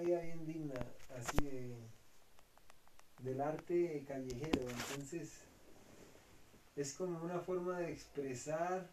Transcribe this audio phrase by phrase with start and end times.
[0.00, 0.74] vida bien digna,
[1.16, 1.76] así de,
[3.22, 4.62] del arte callejero.
[4.62, 5.42] Entonces,
[6.76, 8.88] es como una forma de expresar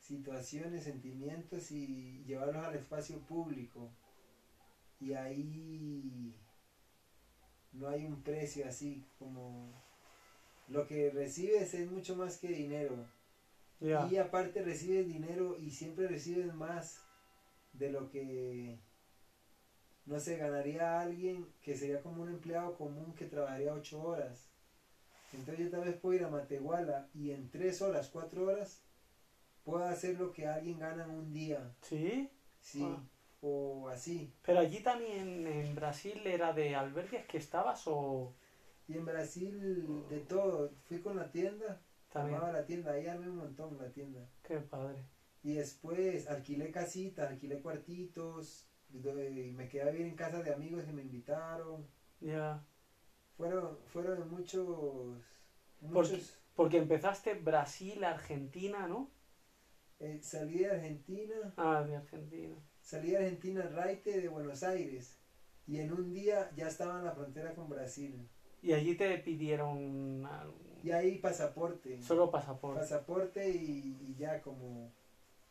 [0.00, 3.90] situaciones, sentimientos y llevarlos al espacio público.
[5.00, 6.34] Y ahí
[7.72, 9.70] no hay un precio así como
[10.68, 13.06] lo que recibes es mucho más que dinero.
[13.80, 17.00] Y aparte recibes dinero y siempre recibes más
[17.74, 18.80] de lo que
[20.08, 24.50] no sé, ganaría alguien que sería como un empleado común que trabajaría ocho horas.
[25.32, 28.82] Entonces yo tal vez puedo ir a Matehuala y en tres horas, cuatro horas,
[29.62, 31.74] puedo hacer lo que alguien gana en un día.
[31.82, 32.30] ¿Sí?
[32.60, 33.02] Sí, Ah.
[33.42, 34.32] o así.
[34.42, 38.34] Pero allí también en Brasil era de albergues que estabas o
[38.88, 40.72] Y en Brasil, de todo.
[40.88, 42.40] Fui con la tienda, también.
[42.40, 44.26] la tienda, ahí armé un montón la tienda.
[44.42, 45.04] Qué padre.
[45.42, 50.84] Y después alquilé casitas, alquilé cuartitos, y me quedé a vivir en casa de amigos
[50.84, 51.86] que me invitaron.
[52.20, 52.64] Ya.
[53.36, 55.20] Fueron, fueron muchos,
[55.80, 56.34] muchos.
[56.54, 59.10] Porque empezaste Brasil, Argentina, ¿no?
[60.00, 62.56] eh, salí de Argentina, Ah, de Argentina.
[62.80, 65.18] salí de Argentina, Raite de Buenos Aires.
[65.66, 68.26] Y en un día ya estaba en la frontera con Brasil.
[68.62, 70.26] Y allí te pidieron
[70.82, 72.00] Y ahí pasaporte.
[72.02, 72.80] solo pasaporte.
[72.80, 74.92] Pasaporte y, y ya como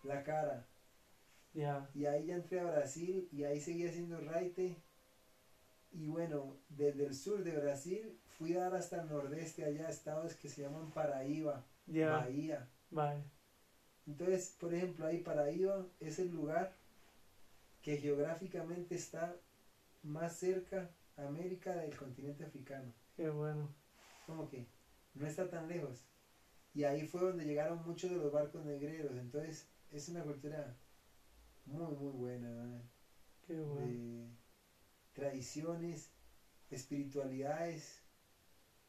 [0.03, 0.65] la cara.
[1.57, 1.89] Ya.
[1.95, 4.79] Y ahí ya entré a Brasil y ahí seguí haciendo raite.
[5.91, 10.35] Y bueno, desde el sur de Brasil fui a dar hasta el nordeste, allá estados
[10.35, 11.65] que se llaman Paraíba.
[11.87, 12.69] Bahía.
[12.91, 13.23] Vale.
[14.05, 16.75] Entonces, por ejemplo, ahí Paraíba es el lugar
[17.81, 19.35] que geográficamente está
[20.03, 22.93] más cerca a América del continente africano.
[23.15, 23.73] Qué bueno.
[24.27, 24.67] Como que
[25.15, 26.05] no está tan lejos.
[26.75, 29.17] Y ahí fue donde llegaron muchos de los barcos negreros.
[29.17, 30.77] Entonces, es una cultura
[31.67, 32.49] muy, muy buena.
[32.51, 32.81] ¿verdad?
[33.45, 33.87] Qué bueno.
[33.87, 34.27] de
[35.13, 36.11] tradiciones,
[36.69, 38.03] espiritualidades,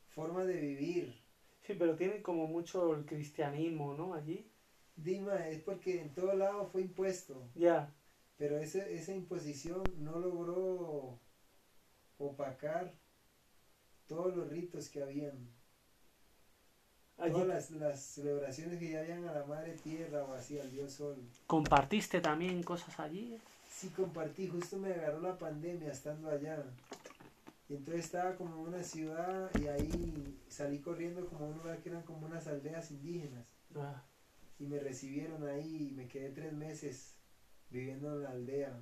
[0.09, 1.15] forma de vivir.
[1.63, 4.15] Sí, pero tiene como mucho el cristianismo, ¿no?
[4.15, 4.51] Allí.
[4.97, 7.95] Dima, es porque en todo lado fue impuesto, Ya.
[8.37, 11.21] pero ese, esa imposición no logró
[12.19, 12.95] opacar
[14.09, 15.49] todos los ritos que habían,
[17.19, 20.93] todas las, las celebraciones que ya habían a la madre tierra o así, al dios
[20.93, 21.17] sol.
[21.47, 23.39] compartiste también cosas allí.
[23.69, 26.63] Sí compartí, justo me agarró la pandemia estando allá.
[27.69, 31.79] Y entonces estaba como en una ciudad y ahí salí corriendo como a un lugar
[31.79, 33.45] que eran como unas aldeas indígenas.
[33.77, 34.03] Ah,
[34.59, 37.15] Y me recibieron ahí y me quedé tres meses
[37.71, 38.73] viviendo en la aldea.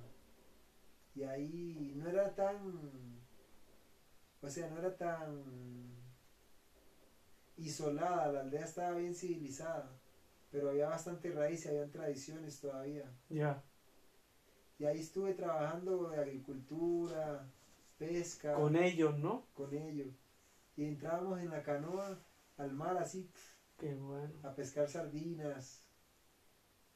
[1.15, 2.55] Y ahí no era tan...
[4.41, 5.43] O sea, no era tan
[7.57, 9.89] isolada, la aldea estaba bien civilizada,
[10.51, 13.11] pero había bastante raíz y habían tradiciones todavía.
[13.29, 13.63] ya.
[14.79, 17.49] Y ahí estuve trabajando de agricultura,
[17.97, 19.47] pesca, Con ellos, ¿no?
[19.55, 20.13] con ellos.
[20.75, 22.19] Y entrábamos en la canoa
[22.57, 23.31] al mar así,
[23.77, 24.33] Qué bueno.
[24.43, 25.83] a pescar sardinas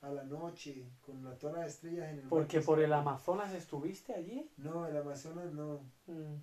[0.01, 2.29] a la noche, con la toda las estrellas en el mar.
[2.29, 4.51] Porque que por el Amazonas estuviste allí.
[4.57, 5.79] No, el Amazonas no.
[6.05, 6.35] Mm,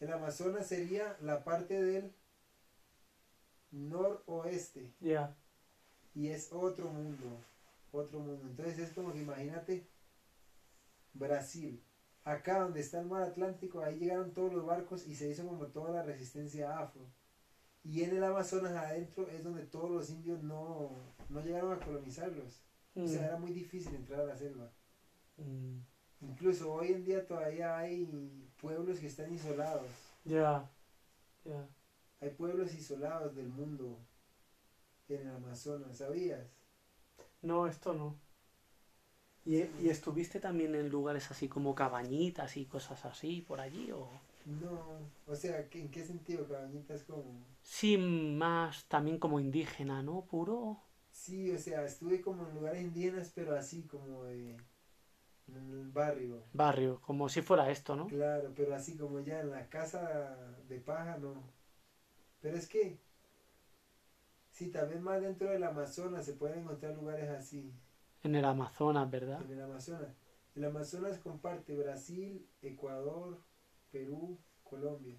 [0.00, 2.14] El Amazonas sería la parte del
[3.76, 5.30] noroeste Ya.
[6.14, 7.38] y es otro mundo,
[7.92, 8.46] otro mundo.
[8.46, 9.82] Entonces es como que imagínate
[11.12, 11.80] Brasil,
[12.24, 15.66] acá donde está el mar Atlántico, ahí llegaron todos los barcos y se hizo como
[15.66, 17.06] toda la resistencia afro.
[17.84, 20.90] Y en el Amazonas adentro es donde todos los indios no,
[21.28, 22.60] no llegaron a colonizarlos.
[22.96, 24.68] O sea, Mm, era muy difícil entrar a la selva.
[25.36, 25.76] mm,
[26.22, 29.90] Incluso hoy en día todavía hay pueblos que están isolados.
[30.24, 30.66] Ya.
[31.44, 31.68] Ya.
[32.20, 34.04] Hay pueblos isolados del mundo
[35.08, 36.46] en el Amazonas, ¿sabías?
[37.42, 38.20] No, esto no.
[39.46, 43.90] ¿Y, y estuviste también en lugares así como cabañitas y cosas así por allí?
[43.92, 44.10] O...
[44.46, 47.44] No, o sea, ¿qué- ¿en qué sentido, cabañitas como?
[47.62, 50.24] Sí, más también como indígena, ¿no?
[50.26, 50.80] Puro.
[51.10, 54.52] Sí, o sea, estuve como en lugares indígenas, pero así como de
[55.48, 56.44] en el barrio.
[56.52, 58.06] Barrio, como si fuera esto, ¿no?
[58.08, 61.52] Claro, pero así como ya en la casa de paja, no.
[62.40, 62.98] Pero es que,
[64.50, 67.72] sí, también más dentro del Amazonas se pueden encontrar lugares así.
[68.22, 69.42] En el Amazonas, ¿verdad?
[69.42, 70.14] En el Amazonas.
[70.54, 73.42] El Amazonas comparte Brasil, Ecuador,
[73.90, 75.18] Perú, Colombia.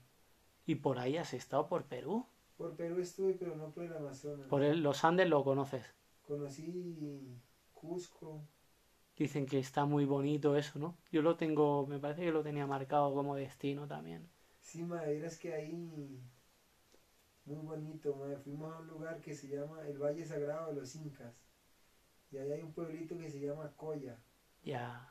[0.66, 2.26] Y por ahí has estado por Perú.
[2.58, 4.48] Por Perú estuve, pero no por el Amazonas.
[4.48, 5.86] Por el- los Andes lo conoces.
[6.24, 7.40] Conocí
[7.74, 8.42] Cusco.
[9.16, 10.98] Dicen que está muy bonito eso, ¿no?
[11.12, 14.28] Yo lo tengo, me parece que lo tenía marcado como destino también.
[14.60, 16.20] Sí, madre, es que ahí
[17.48, 18.38] muy bonito, madre.
[18.38, 21.34] Fuimos a un lugar que se llama el Valle Sagrado de los Incas.
[22.30, 24.20] Y ahí hay un pueblito que se llama Coya.
[24.64, 25.10] Ya.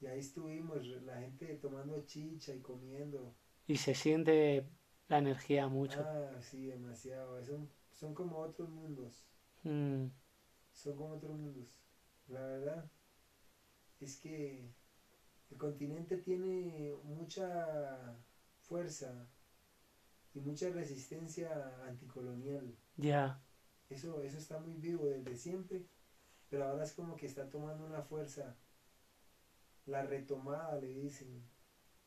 [0.00, 3.34] Y ahí estuvimos, la gente tomando chicha y comiendo.
[3.66, 4.66] Y se siente
[5.08, 6.00] la energía mucho.
[6.04, 7.44] Ah, sí, demasiado.
[7.44, 9.24] Son, son como otros mundos.
[9.62, 10.06] Mm,
[10.72, 11.68] Son como otros mundos.
[12.28, 12.90] La verdad
[14.00, 14.72] es que
[15.50, 18.16] el continente tiene mucha
[18.62, 19.28] fuerza
[20.34, 22.76] y mucha resistencia anticolonial.
[22.96, 23.42] ya,
[23.88, 25.84] Eso, eso está muy vivo desde siempre,
[26.48, 28.56] pero ahora es como que está tomando una fuerza.
[29.86, 31.42] La retomada, le dicen.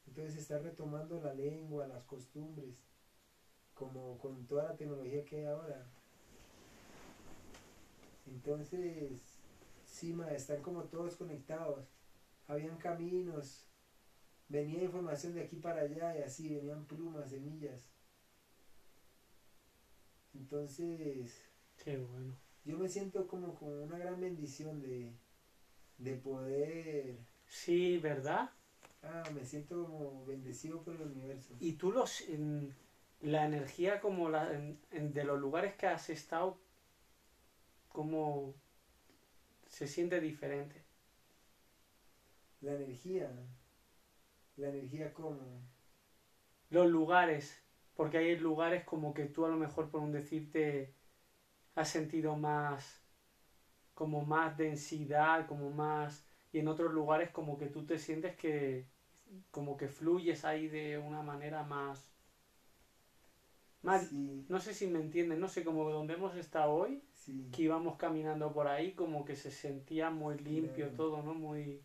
[0.08, 2.76] Entonces está retomando la lengua, las costumbres,
[3.74, 5.86] como con toda la tecnología que hay ahora.
[8.26, 9.40] Entonces,
[9.86, 11.86] sí, ma, están como todos conectados.
[12.48, 13.68] Habían caminos,
[14.48, 17.90] venía información de aquí para allá y así, venían plumas, semillas.
[20.34, 21.42] Entonces,
[21.84, 22.36] qué bueno.
[22.66, 25.12] yo me siento como con una gran bendición de,
[25.98, 28.50] de poder, Sí, ¿verdad?
[29.04, 31.56] ah, me siento como bendecido por el universo.
[31.60, 32.74] Y tú los, en-
[33.22, 36.58] la energía como la, en- en- de los lugares que has estado,
[37.90, 38.54] como
[39.68, 40.84] se siente diferente.
[42.62, 43.30] La energía,
[44.58, 45.38] la energía como,
[46.70, 47.63] Los lugares,
[48.04, 50.94] porque hay lugares como que tú a lo mejor por un decirte
[51.74, 53.02] has sentido más,
[53.94, 58.86] como más densidad, como más, y en otros lugares como que tú te sientes que,
[59.52, 62.14] como que fluyes ahí de una manera más,
[63.84, 67.50] más, sí, no sé si me entienden, no sé, como donde hemos estado hoy, sí,
[67.54, 70.98] que íbamos caminando por ahí, como que se sentía muy limpio Claro.
[70.98, 71.34] todo, ¿no?
[71.34, 71.82] Muy,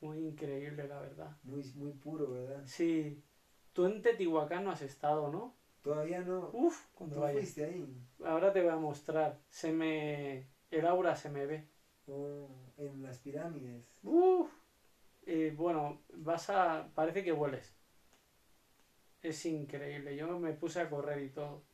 [0.00, 1.36] muy increíble, la verdad.
[1.42, 2.62] muy, muy puro, ¿verdad?
[2.64, 3.22] Sí,
[3.74, 5.54] tú en Teotihuacán no has estado, ¿no?
[5.82, 7.34] Todavía no, Uf, cuando ¿tú vaya.
[7.34, 7.86] fuiste ahí?
[8.24, 9.38] Ahora te voy a mostrar.
[9.50, 10.48] Se me.
[10.70, 11.68] El aura se me ve.
[12.06, 12.48] O
[12.78, 13.84] en las pirámides.
[14.02, 14.50] Uf.
[15.26, 16.88] Eh, bueno, vas a.
[16.94, 17.76] Parece que hueles.
[19.22, 20.16] Es increíble.
[20.16, 21.64] Yo me puse a correr y todo.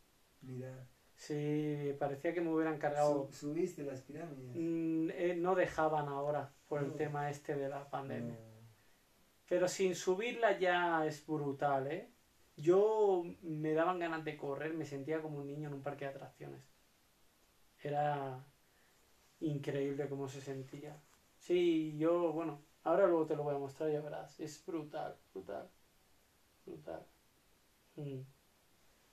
[0.42, 0.86] Mira,
[1.16, 3.28] Sí, parecía que me hubieran cargado.
[3.30, 4.56] su- subiste las pirámides.
[4.56, 8.34] Mm, eh, no dejaban ahora por el tema este de la pandemia.
[8.34, 8.49] No.
[9.50, 12.10] Pero sin subirla ya es brutal, ¿eh?
[12.56, 16.12] Yo me daban ganas de correr, me sentía como un niño en un parque de
[16.12, 16.62] atracciones.
[17.82, 18.44] Era
[19.40, 20.96] increíble cómo se sentía.
[21.38, 24.38] Sí, yo, bueno, ahora luego te lo voy a mostrar, ya verás.
[24.40, 25.68] Es brutal, brutal,
[26.66, 27.06] brutal.
[27.96, 28.20] Mm.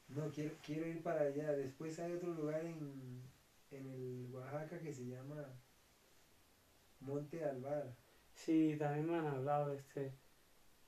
[0.09, 1.51] No, quiero, quiero ir para allá.
[1.53, 3.23] Después hay otro lugar en,
[3.71, 5.45] en el Oaxaca que se llama
[6.99, 7.95] Monte Alvar.
[8.35, 10.13] Sí, también me han hablado de este.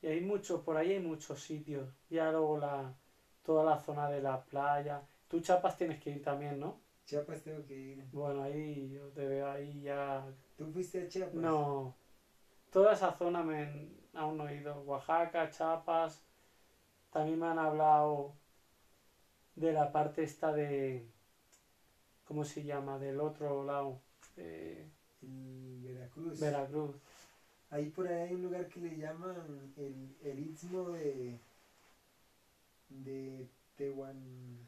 [0.01, 1.89] Y hay muchos, por ahí hay muchos sitios.
[2.09, 2.93] Ya luego la,
[3.43, 5.01] toda la zona de la playa.
[5.27, 6.79] Tú Chapas tienes que ir también, ¿no?
[7.05, 8.03] Chiapas tengo que ir.
[8.11, 10.23] Bueno, ahí yo te veo ahí ya.
[10.55, 11.33] ¿Tú fuiste a Chiapas?
[11.33, 11.95] No.
[12.71, 14.79] Toda esa zona me han- aún no he ido.
[14.81, 16.21] Oaxaca, Chiapas.
[17.11, 18.35] También me han hablado
[19.55, 21.09] de la parte esta de.
[22.25, 22.99] ¿Cómo se llama?
[22.99, 23.99] Del otro lado.
[24.37, 26.39] En Veracruz.
[26.39, 26.95] Veracruz.
[27.71, 31.39] Ahí por ahí hay un lugar que le llaman el, el Istmo de,
[32.89, 34.67] de Tehuantepec.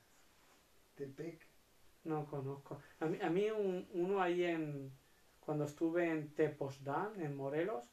[2.04, 2.80] No conozco.
[3.00, 4.92] A mí, a mí un- uno ahí en.
[5.40, 7.86] Cuando estuve en Tepoztlán, en Morelos,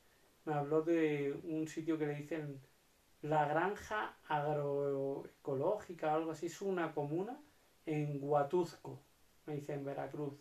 [0.45, 2.61] me habló de un sitio que le dicen
[3.23, 6.47] la granja agroecológica, algo así.
[6.47, 7.39] Es una comuna
[7.87, 9.01] en Huatuzco,
[9.47, 10.35] me dice en Veracruz.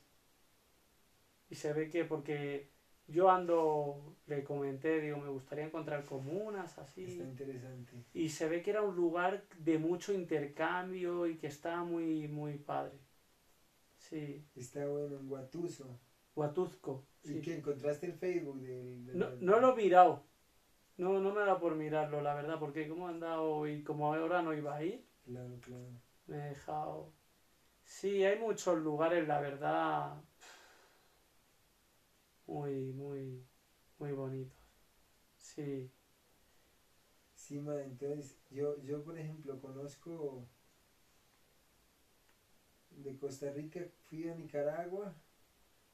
[1.50, 2.69] Y se ve que porque
[3.07, 7.05] yo ando, le comenté, digo, me gustaría encontrar comunas así.
[7.05, 8.03] Está interesante.
[8.13, 12.57] Y se ve que era un lugar de mucho intercambio y que estaba muy, muy
[12.57, 12.99] padre.
[13.97, 15.99] Sí, Está bueno en Guatuso.
[16.35, 17.05] Huatuzco.
[17.23, 17.41] ¿Y sí.
[17.41, 20.23] que encontraste el Facebook del, del- No, no lo he mirado.
[20.97, 24.41] No, no me da por mirarlo, la verdad, porque como he andado y como ahora
[24.41, 25.89] no iba a ir, Claro, claro.
[26.25, 27.11] me he dejado.
[27.83, 30.15] Sí, hay muchos lugares, la verdad,
[32.48, 33.46] muy, muy,
[34.00, 34.58] muy bonitos.
[35.38, 35.89] Sí,
[37.36, 40.46] Sí, ma, entonces yo, yo por ejemplo conozco
[43.04, 45.13] de Costa Rica, fui a Nicaragua,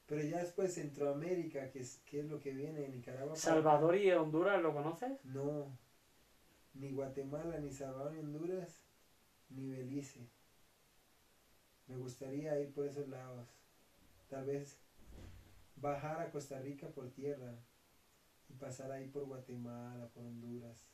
[0.07, 3.35] pero ya después Centroamérica, que es, que es lo que viene de Nicaragua.
[3.35, 5.11] Salvador y Honduras, ¿lo conoces?
[5.23, 5.75] No,
[6.75, 8.81] ni Guatemala, ni Salvador, ni Honduras,
[9.49, 10.27] ni Belice.
[11.87, 13.47] Me gustaría ir por esos lados.
[14.29, 14.82] Tal vez
[15.83, 17.53] bajar a Costa Rica por tierra
[18.49, 20.87] y pasar ahí por Guatemala, por Honduras.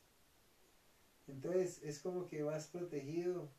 [1.28, 3.52] Entonces es como que vas protegido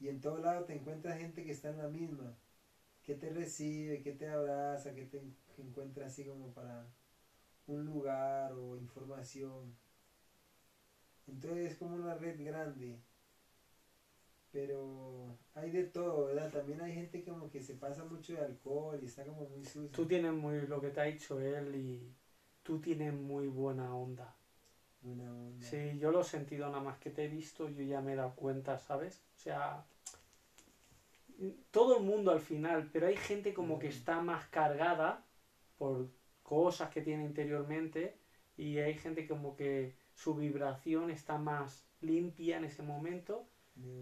[0.00, 2.34] y en todo lado te encuentras gente que está en la misma,
[3.04, 5.22] que te recibe, que te abraza, que te
[5.56, 6.84] encuentra así como para
[7.68, 9.72] un lugar o información.
[11.28, 12.98] Entonces es como una red grande.
[14.56, 16.50] Pero hay de todo, ¿verdad?
[16.50, 19.90] También hay gente como que se pasa mucho de alcohol y está como muy sucio.
[19.90, 22.14] Tú tienes muy lo que te ha dicho él y
[22.62, 24.34] tú tienes muy buena onda.
[25.02, 25.66] Buena onda.
[25.66, 28.16] Sí, yo lo he sentido nada más que te he visto, yo ya me he
[28.16, 29.22] dado cuenta, ¿sabes?
[29.34, 29.84] O sea,
[31.70, 33.90] todo el mundo al final, pero hay gente como que Mm.
[33.90, 35.22] está más cargada
[35.76, 36.08] por
[36.42, 38.16] cosas que tiene interiormente
[38.56, 43.46] y hay gente como que su vibración está más limpia en ese momento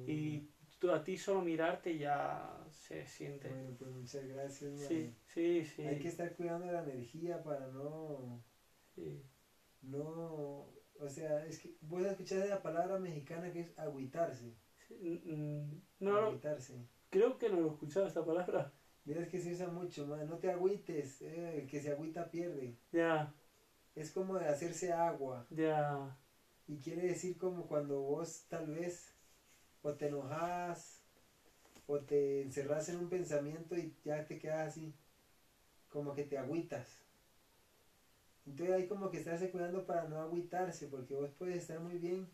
[0.06, 0.42] Y
[0.78, 3.48] tú, a ti solo mirarte ya se siente.
[3.48, 4.86] Bueno, pues muchas gracias, man.
[4.86, 5.82] Sí, sí, sí.
[5.86, 8.40] Hay que estar cuidando la energía para no,
[8.94, 9.22] sí.
[9.82, 10.66] no,
[10.98, 14.54] o sea, es que vos escuchar la palabra mexicana que es agüitarse.
[14.88, 16.86] Sí, mm, No, lo- agüitarse.
[17.10, 18.70] creo que no lo he escuchado esta palabra.
[19.04, 20.26] Mira, que se usa mucho, man.
[20.26, 22.74] No te agüites, eh, el que se agüita pierde.
[22.92, 23.28] Ya,
[23.94, 25.44] Es como de hacerse agua.
[25.50, 26.14] ya,
[26.66, 29.13] Y quiere decir como cuando vos tal vez
[29.84, 31.02] o te enojas
[31.86, 34.94] o te encerras en un pensamiento y ya te quedas así,
[35.90, 37.04] como que te agüitas.
[38.46, 42.26] Entonces hay como que estarse cuidando para no agüitarse, porque vos puedes estar muy bien,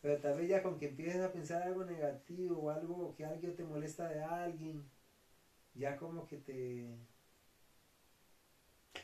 [0.00, 3.56] pero tal vez ya con que empieces a pensar algo negativo o algo que alguien
[3.56, 4.88] te molesta de alguien,
[5.74, 6.96] ya como que te...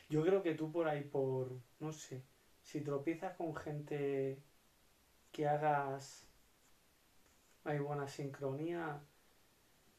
[0.09, 2.21] Yo creo que tú por ahí, por, no sé,
[2.61, 4.37] si tropiezas con gente
[5.33, 6.25] que hagas,
[7.65, 9.03] hay buena sincronía,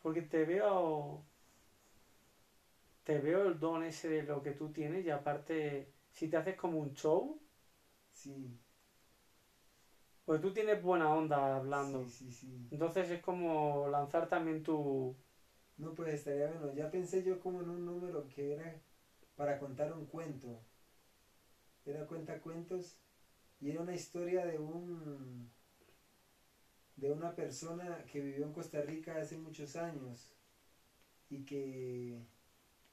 [0.02, 1.24] porque te veo,
[3.04, 6.56] te veo el don ese de lo que tú tienes y aparte, si te haces
[6.56, 7.40] como un show,
[8.12, 8.58] Sí,
[10.24, 12.00] pues tú tienes buena onda hablando.
[12.00, 12.70] sí, sí, sí.
[12.70, 15.16] Entonces es como lanzar también tu...
[15.76, 16.72] No, pues estaría bueno.
[16.72, 18.80] Ya pensé yo como en un número que era
[19.36, 20.60] para contar un cuento.
[21.84, 22.98] Era cuenta cuentos
[23.60, 25.50] y era una historia de un
[26.96, 30.32] de una persona que vivió en Costa Rica hace muchos años
[31.30, 32.22] y que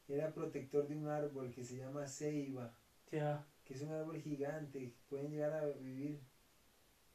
[0.08, 2.74] era protector de un árbol que se llama ceiba,
[3.12, 6.20] Ya, que es un árbol gigante, pueden llegar a vivir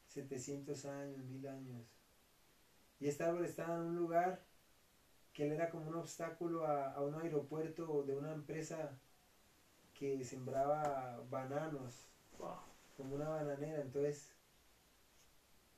[0.07, 1.83] 700 años, 1000 años.
[2.99, 4.41] Y este árbol estaba en un lugar
[5.33, 8.97] que él era como un obstáculo a, a un aeropuerto de una empresa
[9.93, 12.57] que sembraba bananos, wow,
[12.95, 13.81] como una bananera.
[13.81, 14.31] Entonces,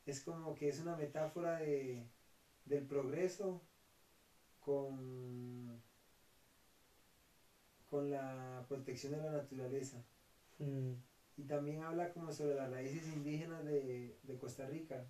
[0.09, 2.07] es como que es una metáfora de,
[2.65, 3.63] del progreso
[4.59, 5.81] con,
[7.89, 10.01] con la protección de la naturaleza.
[10.59, 10.91] mm,
[11.37, 15.07] Y también habla como sobre las raíces indígenas de, de Costa Rica.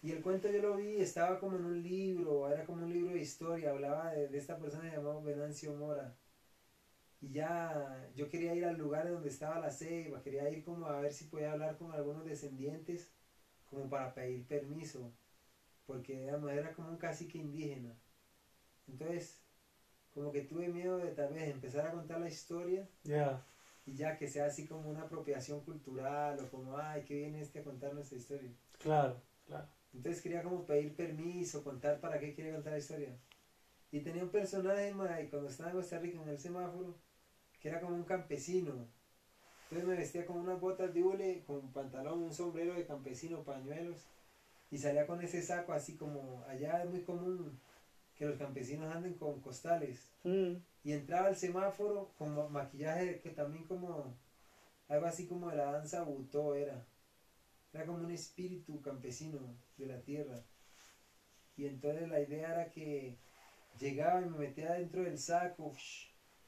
[0.00, 3.10] Y el cuento yo lo vi, estaba como en un libro, era como un libro
[3.12, 6.14] de historia, hablaba de, de esta persona llamada Venancio Mora.
[7.20, 10.98] Y ya yo quería ir al lugar donde estaba la ceiba, quería ir como a
[10.98, 13.10] ver si podía hablar con algunos descendientes,
[13.70, 15.10] como para pedir permiso,
[15.86, 17.94] porque digamos, era como un cacique indígena.
[18.88, 19.38] Entonces,
[20.14, 23.40] como que tuve miedo de tal vez empezar a contar la historia ya,
[23.86, 27.60] y ya que sea así como una apropiación cultural o como, ay, que viene este
[27.60, 28.50] a contar nuestra historia.
[28.78, 29.66] claro, claro.
[29.94, 33.16] Entonces quería como pedir permiso, contar para qué quiere contar la historia.
[33.92, 36.94] Y tenía un personaje, ma, y cuando estaba en Costa Rica en el semáforo,
[37.60, 38.86] que era como un campesino.
[39.66, 43.42] Entonces me vestía con unas botas de hule, con un pantalón, un sombrero de campesino,
[43.42, 44.06] pañuelos.
[44.70, 47.56] Y salía con ese saco así como, allá es muy común
[48.14, 50.12] que los campesinos anden con costales.
[50.22, 50.54] Mm,
[50.84, 54.14] Y entraba al semáforo con ma- maquillaje que también como
[54.88, 56.80] algo así como de la danza butó era.
[57.72, 60.38] Era como un espíritu campesino de la tierra.
[61.56, 63.16] Y entonces la idea era que
[63.80, 65.72] llegaba y me metía dentro del saco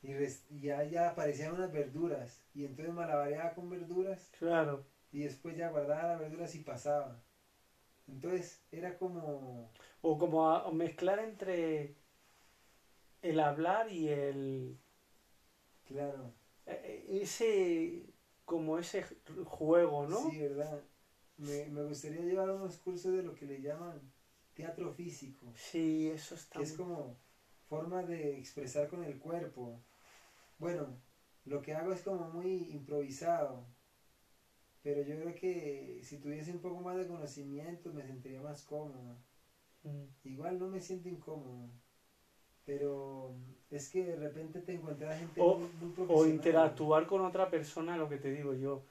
[0.02, 2.40] y, res- y ya, ya aparecían unas verduras.
[2.54, 4.82] Y entonces malabareaba con verduras claro.
[5.12, 7.20] y después ya guardaba las verduras y pasaba.
[8.08, 9.70] Entonces era como...
[10.02, 11.92] O como a- mezclar entre
[13.22, 14.76] el hablar y el
[15.86, 16.32] Claro.
[16.66, 18.02] eh, ese
[18.44, 19.02] como ese
[19.44, 20.20] juego, ¿no?
[20.22, 20.80] Sí, ¿verdad?
[21.36, 24.10] Me, me gustaría llevar unos cursos de lo que le llaman
[24.54, 27.16] teatro físico, Sí, eso está que es como
[27.68, 29.80] forma de expresar con el cuerpo.
[30.58, 31.00] Bueno,
[31.46, 33.66] lo que hago es como muy improvisado,
[34.82, 39.18] pero yo creo que si tuviese un poco más de conocimiento me sentiría más cómodo.
[39.84, 41.70] Mm, Igual no me siento incómodo,
[42.64, 43.32] pero
[43.70, 46.26] es que de repente te encuentras gente O- muy, muy O profesional.
[46.26, 48.82] interactuar con otra persona, lo que te digo yo.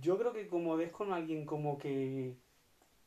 [0.00, 2.36] Yo creo que como des con alguien como que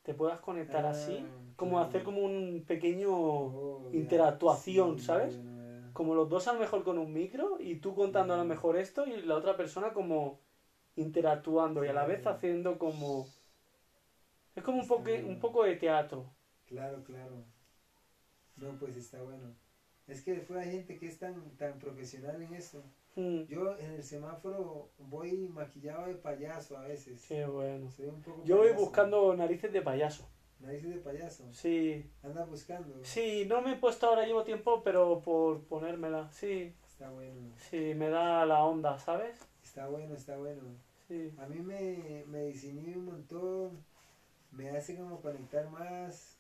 [0.03, 1.87] te puedas conectar Ah, así, como claro.
[1.87, 5.33] hacer como un pequeño Oh, interactuación, Sí, ¿sabes?
[5.33, 5.64] bueno.
[5.95, 8.75] Como los dos a lo mejor con un micro y tú contando a lo mejor
[8.75, 10.41] esto y la otra persona como
[10.97, 13.25] interactuando y a la vez haciendo como...
[14.55, 16.25] Es como un poco, un poco de teatro.
[16.65, 17.45] Claro, claro.
[18.57, 19.53] No, pues está bueno.
[20.07, 22.83] Es que después hay gente que es tan, tan profesional en eso.
[23.15, 27.23] Mm, Yo en el semáforo voy maquillado de payaso a veces.
[27.25, 27.89] qué bueno.
[27.89, 30.27] Soy un poco Yo voy buscando narices de payaso.
[30.59, 31.43] Narices de payaso.
[31.51, 33.03] Sí, Anda buscando.
[33.03, 36.29] sí, no me he puesto ahora, llevo tiempo, pero por ponérmela.
[36.31, 37.51] Sí, Está bueno.
[37.57, 39.37] sí, me da la onda, ¿sabes?
[39.63, 40.61] Está bueno, está bueno.
[41.07, 41.33] Sí.
[41.37, 43.83] A mí me, me desinhibe un montón.
[44.51, 46.37] Me hace como conectar más.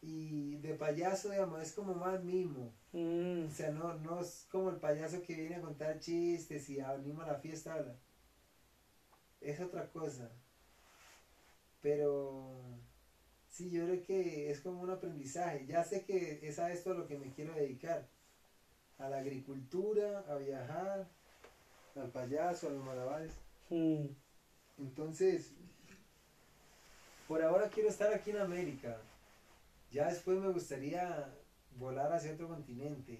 [0.00, 2.72] Y de payaso, digamos, es como más mimo.
[2.92, 6.78] Mm, O sea, no, no es como el payaso que viene a contar chistes y
[6.78, 7.74] anima la fiesta.
[7.74, 7.96] habla.
[9.40, 10.30] Es otra cosa.
[11.80, 12.60] Pero
[13.58, 15.66] sí, yo creo que es como un aprendizaje.
[15.66, 18.08] Ya sé que es a esto a lo que me quiero dedicar.
[18.98, 21.08] A la agricultura, a viajar,
[21.96, 23.32] al payaso, a los malabares.
[23.70, 24.06] mm,
[24.78, 25.50] Entonces,
[27.26, 28.96] por ahora quiero estar aquí en América.
[29.90, 31.34] Ya después me gustaría
[31.76, 33.18] volar hacia otro continente.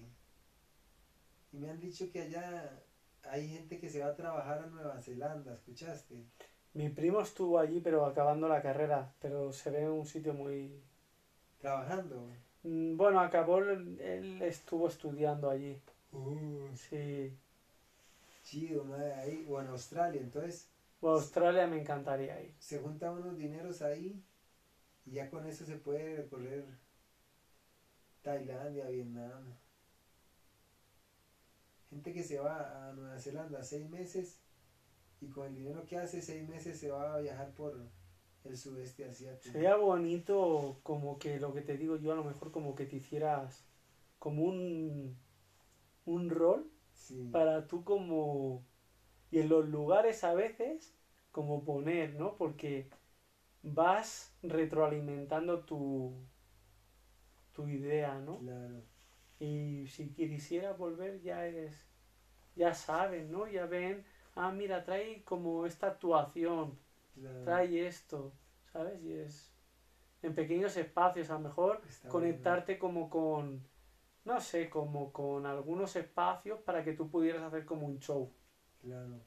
[1.51, 2.81] Y me han dicho que allá
[3.23, 6.15] hay gente que se va a trabajar a Nueva Zelanda, ¿escuchaste?
[6.73, 10.79] Mi primo estuvo allí, pero acabando la carrera, pero se ve un sitio muy...
[11.59, 12.27] Trabajando.
[12.63, 13.99] Mm, Bueno, acabó, él
[14.41, 15.79] estuvo estudiando allí.
[16.11, 17.35] Uh, Sí.
[18.43, 19.47] chido, madre, ahí.
[19.49, 20.21] O en Australia.
[20.21, 20.69] Entonces,
[21.01, 22.53] Bueno, Australia me encantaría ir.
[22.59, 24.21] se juntan unos dineros ahí
[25.05, 26.65] y ya con eso se puede recorrer
[28.21, 29.53] Tailandia, Vietnam.
[31.89, 34.39] Gente que se va a Nueva Zelanda seis meses
[35.21, 37.77] y con el dinero que hace seis meses se va a viajar por
[38.43, 39.55] el sudeste asiático.
[39.55, 42.97] Sería bonito como que lo que te digo yo, a lo mejor como que te
[42.97, 43.65] hicieras
[44.19, 45.17] como un,
[46.05, 48.65] un rol Sí, para tú como...
[49.31, 50.95] Y en los lugares a veces
[51.31, 52.37] como poner, ¿no?
[52.37, 52.89] Porque
[53.63, 56.15] vas retroalimentando tu,
[57.53, 58.39] tu idea, ¿no?
[58.39, 58.83] claro,
[59.39, 61.87] Y si quisiera volver ya es,
[62.55, 63.47] ya saben, ¿no?
[63.47, 64.05] Ya ven,
[64.41, 66.65] ah, mira, trae como esta actuación,
[67.13, 67.43] claro.
[67.43, 68.33] trae esto,
[68.73, 69.01] ¿sabes?
[69.01, 69.53] Y es
[70.21, 73.61] en pequeños espacios, a lo mejor Está conectarte como con,
[74.25, 78.29] no sé, como con algunos espacios para que tú pudieras hacer como un show.
[78.81, 79.21] Claro.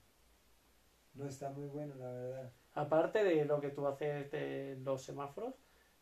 [1.15, 2.51] No está muy bueno, la verdad.
[2.75, 5.55] Aparte de lo que tú haces de los semáforos,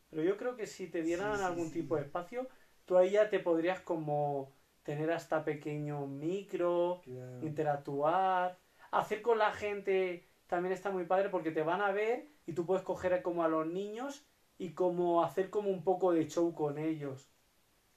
[0.09, 1.71] pero yo creo que si te dieran Sí, sí, algún sí.
[1.71, 2.47] tipo de espacio,
[2.85, 4.49] tú ahí ya te podrías como
[4.83, 7.41] tener hasta pequeño micro, Claro.
[7.41, 8.57] interactuar,
[8.91, 12.67] hacer con la gente también está muy padre porque te van a ver y tú
[12.67, 14.27] puedes coger como a los niños
[14.59, 17.31] y como hacer como un poco de show con ellos.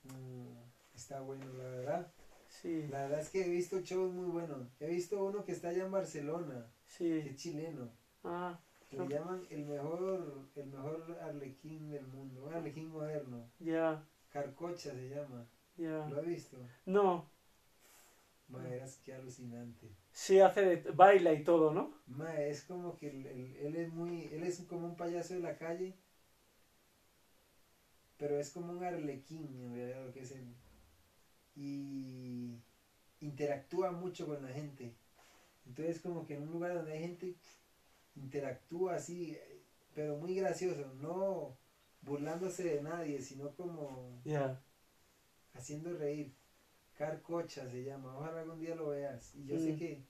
[0.03, 0.47] Mm,
[0.95, 2.12] está bueno, la verdad.
[2.47, 4.67] Sí, La verdad es que he visto shows muy buenos.
[4.79, 7.29] He visto uno que está allá en Barcelona, que sí.
[7.29, 7.89] es chileno.
[8.23, 13.49] Ah, que Le llaman el mejor, el mejor arlequín del mundo, un arlequín moderno.
[13.60, 15.45] ya, Carcocha se llama.
[15.77, 16.08] ya.
[16.08, 16.58] ¿Lo has visto?
[16.86, 17.25] No,
[18.53, 19.89] Maderas, qué alucinante.
[20.11, 21.91] sí hace de baila y todo, ¿no?
[22.05, 23.25] Ma, es como que el-
[23.57, 25.97] él es muy, él es como un payaso de la calle,
[28.17, 30.55] pero es como un arlequín en realidad lo que es él.
[31.55, 32.61] Y
[33.19, 34.95] interactúa mucho con la gente.
[35.65, 37.35] Entonces como que en un lugar donde hay gente,
[38.15, 39.37] interactúa así,
[39.93, 41.57] pero muy gracioso, no
[42.01, 44.61] burlándose de nadie, sino como Ya.
[45.53, 46.35] haciendo reír.
[46.97, 49.34] Carcocha se llama, ojalá algún día lo veas.
[49.36, 50.03] Y yo sé que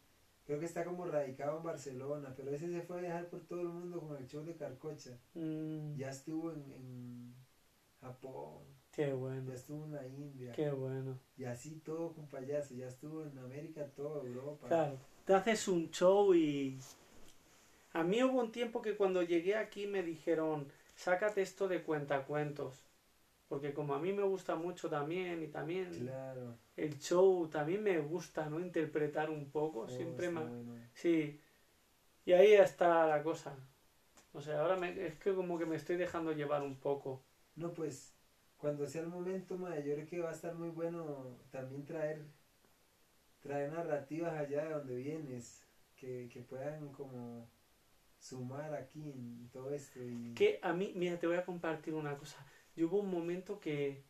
[0.45, 3.61] creo que está como radicado en Barcelona, pero ese se fue a viajar por todo
[3.61, 5.17] el mundo con el show de Carcocha.
[5.33, 7.35] Mm, Ya estuvo en, en
[8.01, 11.17] Japón, qué bueno, ya estuvo en la India, qué bueno.
[11.37, 14.67] y así todo con payaso, ya estuvo en América, toda Europa.
[14.67, 16.79] Claro, te haces un show y...
[17.93, 22.83] A mí hubo un tiempo que cuando llegué aquí me dijeron, sácate esto de cuentacuentos.
[23.47, 26.57] Porque como a mí me gusta mucho también y también Claro.
[26.75, 28.59] El show también me gusta, ¿no?
[28.59, 30.51] Interpretar un poco, Oh, siempre bueno.
[30.93, 31.39] Sí.
[32.25, 33.55] Y ahí está la cosa.
[34.33, 37.23] O sea, ahora me- es que como que me estoy dejando llevar un poco.
[37.55, 38.13] No, pues
[38.57, 42.25] cuando sea el momento, yo creo que va a estar muy bueno también traer
[43.41, 45.63] traer narrativas allá de donde vienes,
[45.97, 47.49] que, que puedan como
[48.17, 49.99] sumar aquí en todo esto.
[50.01, 52.45] Y, Que a mí, mira, te voy a compartir una cosa.
[52.75, 54.01] Yo hubo un momento que,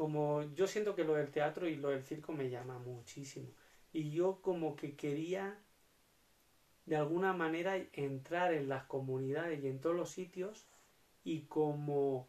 [0.00, 3.48] como yo siento que lo del teatro y lo del circo me llama muchísimo.
[3.92, 5.62] Y yo como que quería,
[6.86, 10.66] de alguna manera, entrar en las comunidades y en todos los sitios
[11.22, 12.26] y como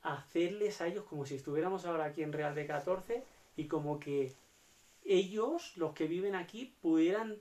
[0.00, 3.22] hacerles a ellos como si estuviéramos ahora aquí en Real de 14
[3.54, 4.34] y como que
[5.04, 7.38] ellos, los que viven aquí, pudieran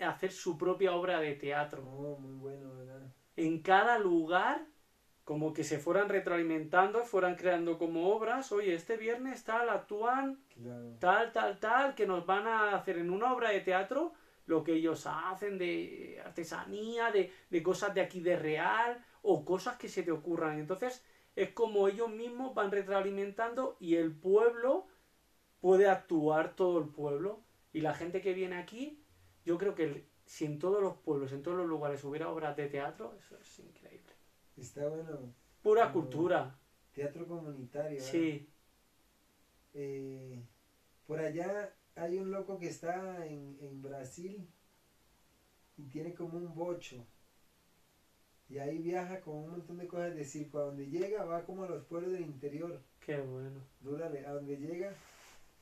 [0.00, 1.84] hacer su propia obra de teatro.
[1.86, 3.08] Oh, muy bueno, ¿verdad?
[3.36, 4.66] En cada lugar,
[5.24, 8.52] como que se fueran retroalimentando, fueran creando como obras.
[8.52, 10.96] Oye, este viernes tal, actúan Claro.
[11.00, 14.12] tal, tal, tal, que nos van a hacer en una obra de teatro
[14.46, 19.78] lo que ellos hacen de artesanía, de, de cosas de aquí de real, o cosas
[19.78, 20.58] que se te ocurran.
[20.58, 21.02] Entonces,
[21.34, 24.86] es como ellos mismos van retroalimentando y el pueblo
[25.60, 27.42] puede actuar todo el pueblo.
[27.72, 29.02] Y la gente que viene aquí,
[29.46, 32.68] yo creo que si en todos los pueblos, en todos los lugares hubiera obras de
[32.68, 34.13] teatro, eso es increíble.
[34.56, 35.34] Está bueno.
[35.62, 36.58] Pura cultura,
[36.92, 37.98] Teatro comunitario.
[37.98, 38.10] ¿verdad?
[38.10, 38.48] sí.
[39.72, 40.44] Eh,
[41.06, 44.48] por allá hay un loco que está en, en Brasil
[45.76, 47.04] y tiene como un bocho.
[48.48, 50.58] Y ahí viaja con un montón de cosas de circo.
[50.58, 52.80] A donde llega va como a los pueblos del interior.
[53.00, 53.60] Qué bueno.
[53.80, 54.94] Dúrale, a donde llega,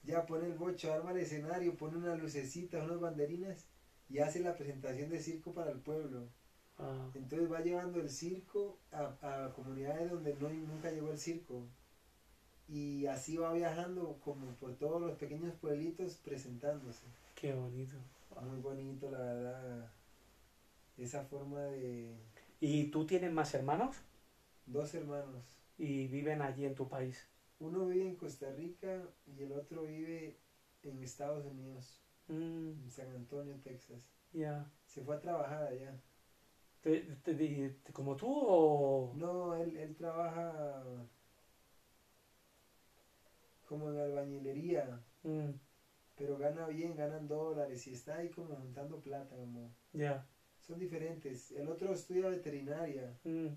[0.02, 3.66] ya pone el bocho, arma el escenario, pone unas lucecitas, unas banderinas
[4.08, 6.28] y hace la presentación de circo para el pueblo.
[6.82, 9.14] Ah, Entonces va llevando el circo a,
[9.46, 11.64] a comunidades donde no, nunca llegó el circo.
[12.68, 17.02] Y así va viajando como por todos los pequeños pueblitos presentándose.
[17.34, 17.96] qué bonito.
[18.40, 19.90] Muy bonito, la verdad.
[20.98, 22.14] Esa forma de
[22.60, 23.96] ¿Y tú tienes más hermanos?
[24.66, 25.44] dos hermanos.
[25.78, 27.26] Y viven allí en tu país.
[27.58, 30.36] Uno vive en Costa Rica y el otro vive
[30.82, 34.00] en Estados Unidos, Mm, en San Antonio, Texas.
[34.32, 34.64] ya.
[34.86, 36.00] Se fue a trabajar allá.
[36.82, 39.12] ¿Te, te- te- como tú o...?
[39.14, 40.82] No, él, él trabaja
[43.68, 45.00] como en albañilería.
[45.22, 45.50] Mm,
[46.16, 50.26] pero gana bien, ganan dólares y está ahí como juntando plata, como ya.
[50.58, 51.52] son diferentes.
[51.52, 53.50] El otro estudia veterinaria Mm.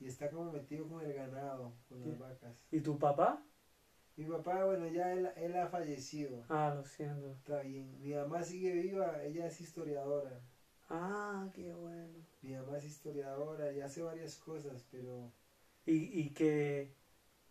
[0.00, 2.54] y está como metido con el ganado, con las vacas.
[2.70, 3.38] ¿Y tu papá?
[4.16, 7.32] Mi papá, bueno, ya él, él ha fallecido, Ah, lo siento.
[7.32, 8.00] está bien.
[8.00, 10.40] Mi mamá sigue viva, ella es historiadora.
[10.94, 12.22] Ah, qué bueno.
[12.42, 15.32] Mi mamá es historiadora y hace varias cosas, pero
[15.86, 16.92] ¿Y, y que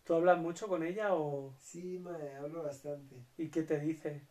[0.04, 1.54] tú hablas mucho con ella o...?
[1.60, 3.15] sí, mae, hablo bastante.
[3.38, 4.21] ¿Y qué te dice?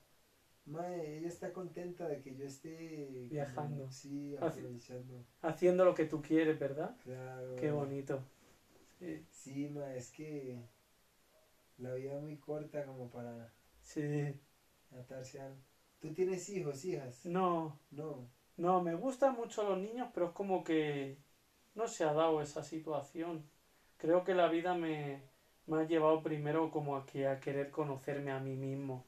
[0.66, 3.90] Mae, ella está contenta de que yo esté como- Viajando.
[3.90, 5.24] sí, Haci- aprovechando.
[5.42, 6.94] Haciendo lo que tú quieres, ¿verdad?
[7.02, 7.56] Claro.
[7.56, 8.22] Qué bonito.
[8.98, 9.24] Sí.
[9.30, 10.58] Sí, ma, es que
[11.78, 13.50] la vida es muy corta como para
[13.82, 14.36] Sí.
[14.92, 15.58] atarse a algo.
[16.00, 17.24] ¿Tú tienes hijos, hijas?
[17.26, 18.28] No, No.
[18.60, 21.16] No, me gustan mucho los niños, pero es como que
[21.74, 23.48] no se ha dado esa situación.
[23.96, 25.22] Creo que la vida me,
[25.66, 29.06] me ha llevado primero como a, que, a querer conocerme a mí mismo.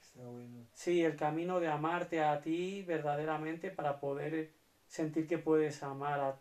[0.00, 0.68] Está bueno.
[0.72, 4.52] Sí, el camino de amarte a ti verdaderamente para poder
[4.86, 6.38] sentir que puedes amar a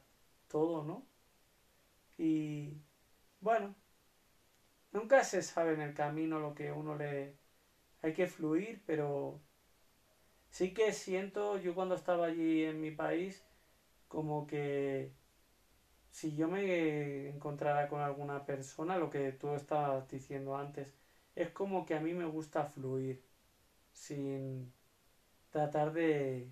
[0.47, 1.03] todo, ¿no?
[2.15, 2.77] Y
[3.41, 3.73] bueno,
[4.91, 7.37] nunca se sabe en el camino lo que uno le...
[8.03, 9.41] Hay que fluir, pero
[10.55, 13.43] sí que siento, yo cuando estaba allí en mi país,
[14.07, 15.11] como que
[16.11, 20.95] si yo me encontrara con alguna persona, lo que tú estabas diciendo antes,
[21.35, 23.21] es como que a mí me gusta fluir
[23.91, 24.71] sin
[25.51, 26.49] tratar de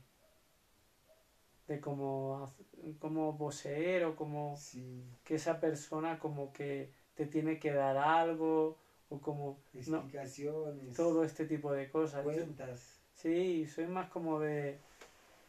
[1.68, 2.52] de como
[3.00, 5.02] como poseer o como Sí.
[5.24, 8.76] que esa persona como que te tiene que dar algo
[9.08, 10.94] o como no Explicaciones.
[10.94, 12.93] todo este tipo de cosas Cuentas.
[13.16, 14.78] Sí soy más como de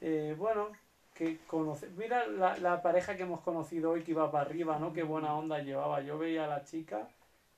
[0.01, 0.73] eh, bueno
[1.15, 4.93] que conoce mira la, la pareja que hemos conocido hoy que iba para arriba no
[4.93, 7.09] qué buena onda llevaba yo veía a la chica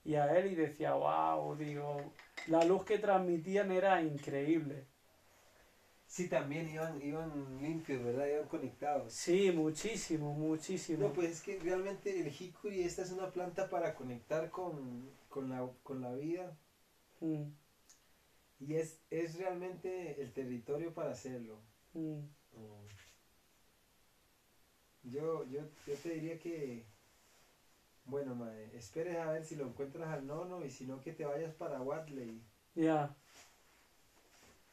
[0.04, 2.12] y a él y decía wow digo
[2.48, 4.84] la luz que transmitían era increíble
[6.08, 8.26] Sí, también iban, iban limpios, ¿verdad?
[8.26, 9.12] Iban conectados.
[9.12, 11.08] Sí, muchísimo, muchísimo.
[11.08, 15.50] No, pues es que realmente el hickory, esta es una planta para conectar con, con,
[15.50, 16.56] la, con la vida
[17.20, 17.44] Mm,
[18.58, 21.60] y es, es realmente el territorio para hacerlo.
[21.94, 22.20] mm.
[25.04, 26.84] Yo, yo, yo te diría que,
[28.06, 31.24] bueno, mae, esperes a ver si lo encuentras al nono y si no que te
[31.24, 32.42] vayas para Watley.
[32.74, 33.14] Ya.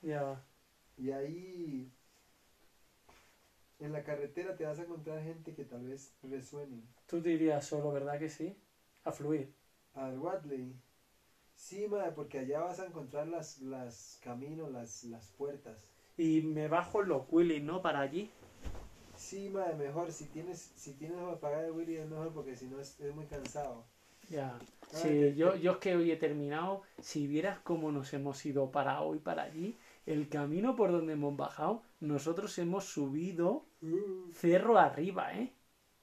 [0.01, 0.43] Ya.
[0.97, 1.91] Y ahí
[3.79, 6.81] en la carretera te vas a encontrar gente que tal vez resuene.
[7.05, 8.57] Tú dirías solo, ¿verdad que sí?
[9.03, 9.53] A fluir.
[9.93, 10.73] Al Watley.
[11.65, 15.89] Sí, mae, porque allá vas a encontrar las, las caminos, las, las puertas.
[16.17, 17.83] Y me bajo los Willys, ¿no?
[17.83, 18.31] Para allí.
[19.15, 22.67] Sí, mae, mejor si tienes, si tienes para pagar el Willy es mejor porque si
[22.67, 23.85] no es, es muy cansado.
[24.29, 24.59] Ya.
[24.93, 26.81] Ah, Sí, yo, yo es que hoy he terminado.
[26.99, 31.35] Si vieras cómo nos hemos ido para hoy, para allí, el camino por donde hemos
[31.37, 35.53] bajado, nosotros hemos subido Uh, cerro arriba, ¿eh?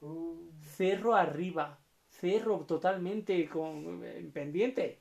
[0.03, 0.37] uh,
[0.77, 5.01] cerro arriba, cerro totalmente con en pendiente.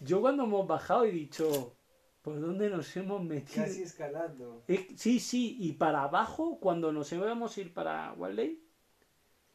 [0.00, 1.74] Yo cuando hemos bajado he dicho,
[2.22, 3.64] ¿Por dónde nos hemos metido?
[3.64, 4.62] Casi escalando.
[4.96, 8.62] Sí, sí, y para abajo, cuando nos íbamos a ir para Wildlife,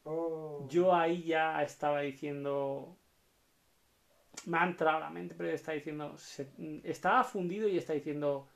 [0.06, 0.66] Oh.
[0.68, 2.96] yo ahí ya estaba diciendo.
[4.46, 6.16] Me ha entrado la mente, pero está diciendo.
[6.18, 6.50] se-
[6.84, 8.48] estaba fundido y está diciendo.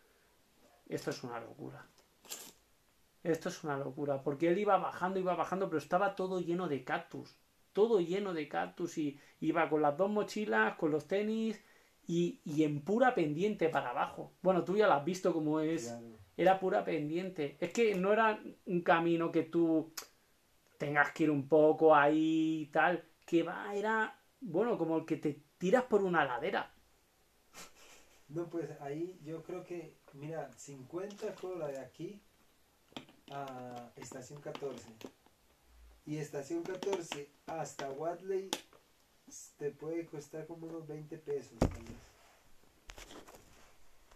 [0.88, 1.86] Esto es una locura.
[3.22, 4.22] Esto es una locura.
[4.22, 7.36] Porque él iba bajando, iba bajando, pero estaba todo lleno de cactus.
[7.72, 8.98] Todo lleno de cactus.
[8.98, 11.62] Y iba con las dos mochilas, con los tenis.
[12.08, 14.32] Y, y en pura pendiente para abajo.
[14.42, 16.18] Bueno, tú ya lo has visto como es Claro.
[16.36, 17.56] era pura pendiente.
[17.60, 19.92] Es que no era un camino que tú
[20.78, 23.04] tengas que ir un poco ahí y tal.
[23.26, 26.72] Que va, era, bueno, como el que te tiras por una ladera.
[28.28, 32.20] No, pues ahí yo creo que, mira, 50 con la de aquí
[33.30, 34.88] a estación 14.
[36.06, 38.50] Y estación 14 hasta Watley
[39.58, 41.58] te puede costar como unos 20 pesos.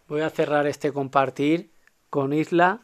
[0.07, 1.71] Voy a cerrar este compartir
[2.09, 2.81] con Isla.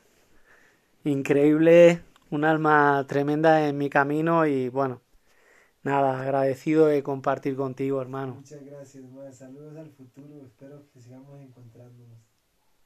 [1.04, 5.02] Increíble, un alma tremenda en mi camino y bueno,
[5.84, 8.36] nada, agradecido de compartir contigo, hermano.
[8.36, 9.06] Muchas gracias.
[9.32, 10.46] Saludos al futuro.
[10.46, 12.29] Espero que sigamos encontrándonos.